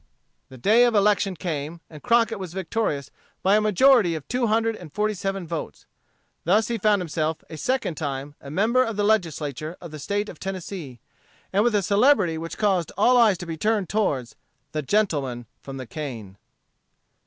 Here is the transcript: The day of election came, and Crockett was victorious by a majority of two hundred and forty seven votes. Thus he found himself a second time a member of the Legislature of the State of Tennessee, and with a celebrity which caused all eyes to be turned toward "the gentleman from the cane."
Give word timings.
The 0.49 0.57
day 0.57 0.85
of 0.85 0.95
election 0.95 1.35
came, 1.35 1.79
and 1.87 2.01
Crockett 2.01 2.39
was 2.39 2.53
victorious 2.55 3.11
by 3.43 3.55
a 3.55 3.61
majority 3.61 4.15
of 4.15 4.27
two 4.27 4.47
hundred 4.47 4.75
and 4.77 4.91
forty 4.91 5.13
seven 5.13 5.45
votes. 5.45 5.85
Thus 6.43 6.69
he 6.69 6.79
found 6.79 7.01
himself 7.03 7.43
a 7.51 7.55
second 7.57 7.97
time 7.97 8.33
a 8.41 8.49
member 8.49 8.83
of 8.83 8.95
the 8.95 9.03
Legislature 9.03 9.77
of 9.79 9.91
the 9.91 9.99
State 9.99 10.27
of 10.27 10.39
Tennessee, 10.39 10.99
and 11.53 11.63
with 11.63 11.75
a 11.75 11.83
celebrity 11.83 12.39
which 12.39 12.57
caused 12.57 12.91
all 12.97 13.15
eyes 13.15 13.37
to 13.37 13.45
be 13.45 13.57
turned 13.57 13.89
toward 13.89 14.29
"the 14.71 14.81
gentleman 14.81 15.45
from 15.61 15.77
the 15.77 15.85
cane." 15.85 16.37